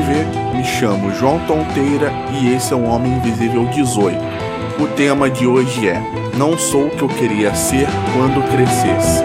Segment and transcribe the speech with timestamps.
[0.00, 0.24] vê,
[0.56, 4.16] me chamo João Tonteira e esse é o Homem Invisível 18.
[4.80, 6.00] O tema de hoje é
[6.36, 9.22] Não sou o que eu queria ser quando crescesse.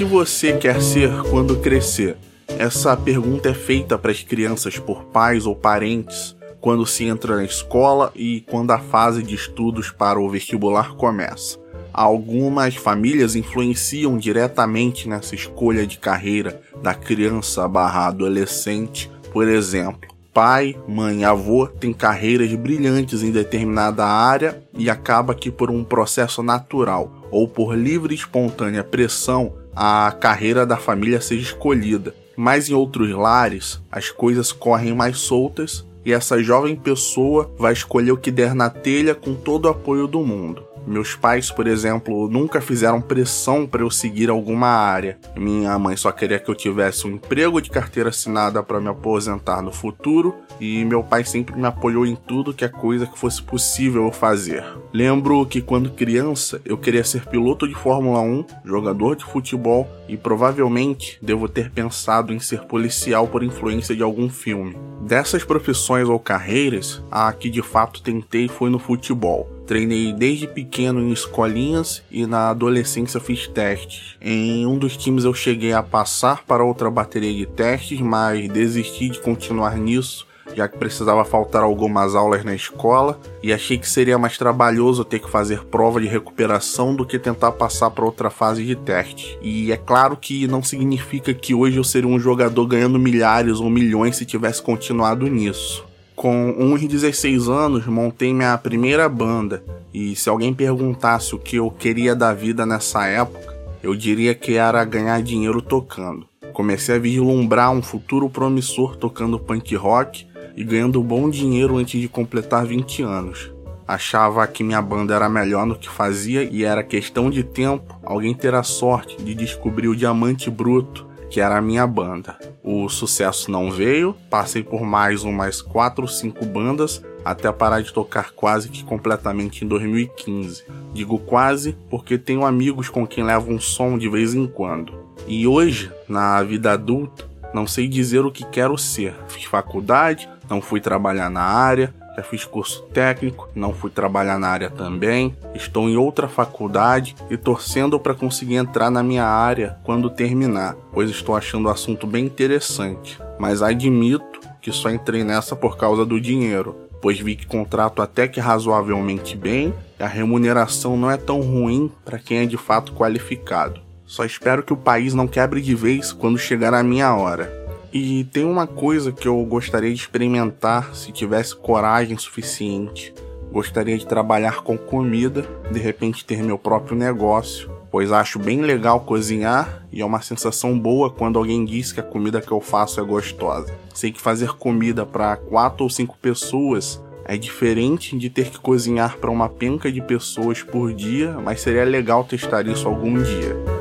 [0.00, 2.16] Que você quer ser quando crescer?
[2.58, 7.44] Essa pergunta é feita para as crianças por pais ou parentes quando se entra na
[7.44, 11.58] escola e quando a fase de estudos para o vestibular começa.
[11.92, 19.10] Algumas famílias influenciam diretamente nessa escolha de carreira da criança barra adolescente.
[19.30, 25.70] Por exemplo, pai, mãe, avô têm carreiras brilhantes em determinada área e acaba que por
[25.70, 32.14] um processo natural ou por livre e espontânea pressão a carreira da família seja escolhida.
[32.36, 38.12] Mas em outros lares, as coisas correm mais soltas e essa jovem pessoa vai escolher
[38.12, 40.64] o que der na telha com todo o apoio do mundo.
[40.86, 45.18] Meus pais, por exemplo, nunca fizeram pressão para eu seguir alguma área.
[45.36, 49.62] Minha mãe só queria que eu tivesse um emprego de carteira assinada para me aposentar
[49.62, 53.42] no futuro, e meu pai sempre me apoiou em tudo que é coisa que fosse
[53.42, 54.64] possível eu fazer.
[54.92, 60.16] Lembro que quando criança eu queria ser piloto de Fórmula 1, jogador de futebol e
[60.16, 64.76] provavelmente devo ter pensado em ser policial por influência de algum filme.
[65.00, 69.48] Dessas profissões ou carreiras, a que de fato tentei foi no futebol.
[69.70, 74.16] Treinei desde pequeno em escolinhas e na adolescência fiz testes.
[74.20, 79.08] Em um dos times eu cheguei a passar para outra bateria de testes, mas desisti
[79.08, 80.26] de continuar nisso
[80.56, 85.20] já que precisava faltar algumas aulas na escola e achei que seria mais trabalhoso ter
[85.20, 89.38] que fazer prova de recuperação do que tentar passar para outra fase de teste.
[89.40, 93.70] E é claro que não significa que hoje eu seria um jogador ganhando milhares ou
[93.70, 95.88] milhões se tivesse continuado nisso.
[96.20, 101.70] Com uns 16 anos, montei minha primeira banda, e se alguém perguntasse o que eu
[101.70, 106.26] queria da vida nessa época, eu diria que era ganhar dinheiro tocando.
[106.52, 112.06] Comecei a vislumbrar um futuro promissor tocando punk rock e ganhando bom dinheiro antes de
[112.06, 113.50] completar 20 anos.
[113.88, 118.34] Achava que minha banda era melhor no que fazia e era questão de tempo alguém
[118.34, 122.36] ter a sorte de descobrir o diamante bruto que era a minha banda.
[122.62, 127.92] O sucesso não veio, passei por mais umas 4 ou 5 bandas até parar de
[127.92, 130.64] tocar quase que completamente em 2015.
[130.92, 134.92] Digo quase porque tenho amigos com quem levo um som de vez em quando.
[135.26, 139.14] E hoje, na vida adulta, não sei dizer o que quero ser.
[139.28, 144.70] Fiz faculdade, não fui trabalhar na área, fiz curso técnico, não fui trabalhar na área
[144.70, 145.36] também.
[145.54, 151.10] Estou em outra faculdade e torcendo para conseguir entrar na minha área quando terminar, pois
[151.10, 153.18] estou achando o assunto bem interessante.
[153.38, 158.28] Mas admito que só entrei nessa por causa do dinheiro, pois vi que contrato até
[158.28, 162.92] que razoavelmente bem e a remuneração não é tão ruim para quem é de fato
[162.92, 163.80] qualificado.
[164.04, 167.59] Só espero que o país não quebre de vez quando chegar a minha hora.
[167.92, 173.12] E tem uma coisa que eu gostaria de experimentar se tivesse coragem suficiente.
[173.50, 179.00] Gostaria de trabalhar com comida, de repente ter meu próprio negócio, pois acho bem legal
[179.00, 183.00] cozinhar e é uma sensação boa quando alguém diz que a comida que eu faço
[183.00, 183.74] é gostosa.
[183.92, 189.18] Sei que fazer comida para quatro ou cinco pessoas é diferente de ter que cozinhar
[189.18, 193.79] para uma penca de pessoas por dia, mas seria legal testar isso algum dia.